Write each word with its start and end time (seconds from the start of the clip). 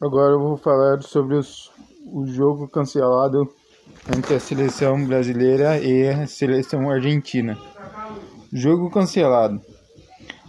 Agora 0.00 0.32
eu 0.32 0.40
vou 0.40 0.56
falar 0.56 1.02
sobre 1.02 1.36
os, 1.36 1.70
o 2.06 2.26
jogo 2.26 2.68
cancelado 2.68 3.52
entre 4.16 4.34
a 4.34 4.40
seleção 4.40 5.04
brasileira 5.04 5.78
e 5.78 6.08
a 6.08 6.26
seleção 6.26 6.90
argentina. 6.90 7.58
Jogo 8.52 8.90
cancelado. 8.90 9.60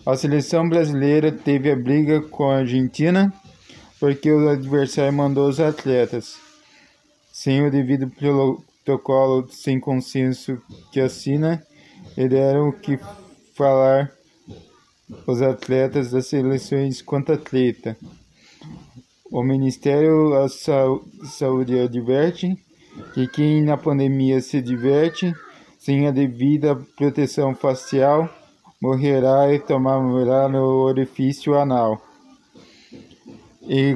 A 0.05 0.15
seleção 0.15 0.67
brasileira 0.67 1.31
teve 1.31 1.71
a 1.71 1.75
briga 1.75 2.21
com 2.21 2.49
a 2.49 2.57
Argentina 2.57 3.33
porque 3.99 4.31
o 4.31 4.49
adversário 4.49 5.11
mandou 5.11 5.49
os 5.49 5.59
atletas 5.59 6.37
sem 7.31 7.65
o 7.65 7.71
devido 7.71 8.09
protocolo, 8.09 9.47
sem 9.49 9.79
consenso 9.79 10.61
que 10.91 10.99
assina, 10.99 11.63
e 12.17 12.27
deram 12.27 12.69
o 12.69 12.73
que 12.73 12.99
falar 13.55 14.11
os 15.25 15.41
atletas 15.41 16.11
das 16.11 16.27
seleções 16.27 17.01
quanto 17.01 17.31
atleta. 17.31 17.95
O 19.31 19.43
Ministério 19.43 20.31
da 20.31 20.47
Saúde 20.49 21.79
adverte 21.79 22.57
que 23.13 23.27
quem 23.27 23.61
na 23.61 23.77
pandemia 23.77 24.41
se 24.41 24.59
diverte 24.59 25.31
sem 25.77 26.07
a 26.07 26.11
devida 26.11 26.75
proteção 26.97 27.53
facial 27.53 28.27
morrerá 28.81 29.53
e 29.53 29.59
tomará 29.59 30.49
no 30.49 30.83
orifício 30.83 31.53
anal. 31.53 32.01
E 33.61 33.95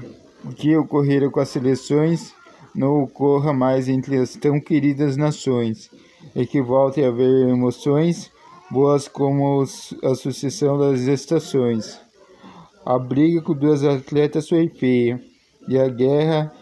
que 0.56 0.78
ocorreu 0.78 1.32
com 1.32 1.40
as 1.40 1.50
seleções 1.50 2.32
não 2.76 3.02
ocorra 3.02 3.52
mais 3.52 3.90
entre 3.90 4.18
as 4.18 4.36
tão 4.36 4.60
queridas 4.60 5.18
nações, 5.18 5.90
e 6.36 6.46
que 6.46 6.62
volte 6.62 7.04
a 7.04 7.08
haver 7.08 7.50
emoções 7.50 8.32
boas 8.70 9.08
como 9.08 9.64
a 10.04 10.16
sucessão 10.16 10.78
das 10.78 11.02
estações. 11.02 12.00
A 12.86 13.00
briga 13.00 13.42
com 13.42 13.54
duas 13.54 13.84
atletas 13.84 14.50
foi 14.50 14.68
feia 14.68 15.22
e 15.70 15.78
a 15.78 15.88
guerra 15.88 16.54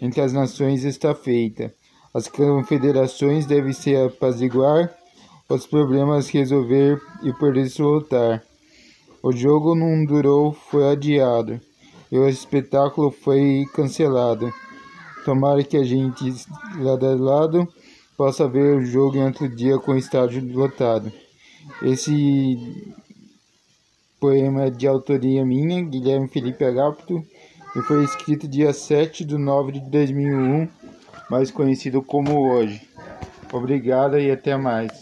entre 0.00 0.20
as 0.20 0.32
nações 0.32 0.84
está 0.84 1.14
feita. 1.14 1.72
As 2.12 2.28
confederações 2.28 3.46
devem 3.46 3.72
se 3.72 3.96
apaziguar, 3.96 4.94
os 5.48 5.66
problemas 5.66 6.28
resolver 6.28 7.00
e 7.22 7.32
por 7.32 7.56
isso 7.56 7.82
lutar. 7.82 8.42
O 9.22 9.32
jogo 9.32 9.74
não 9.74 10.04
durou, 10.04 10.52
foi 10.52 10.90
adiado 10.90 11.58
e 12.12 12.18
o 12.18 12.28
espetáculo 12.28 13.10
foi 13.10 13.64
cancelado. 13.72 14.52
Tomara 15.24 15.62
que 15.62 15.76
a 15.76 15.84
gente, 15.84 16.34
lado 16.78 17.06
a 17.06 17.14
lado, 17.14 17.68
possa 18.16 18.46
ver 18.46 18.76
o 18.76 18.84
jogo 18.84 19.16
em 19.16 19.24
outro 19.24 19.48
dia 19.48 19.78
com 19.78 19.92
o 19.92 19.96
estádio 19.96 20.42
lotado. 20.52 21.10
Esse 21.82 22.58
poema 24.20 24.70
de 24.70 24.86
autoria 24.86 25.44
minha, 25.46 25.82
Guilherme 25.82 26.28
Felipe 26.28 26.62
Agapto, 26.62 27.24
e 27.74 27.80
foi 27.82 28.04
escrito 28.04 28.46
dia 28.46 28.72
7 28.72 29.24
de 29.24 29.38
nove 29.38 29.72
de 29.72 29.80
2001, 29.80 30.68
mais 31.30 31.50
conhecido 31.50 32.02
como 32.02 32.52
hoje. 32.52 32.86
Obrigado 33.50 34.18
e 34.18 34.30
até 34.30 34.56
mais. 34.58 34.92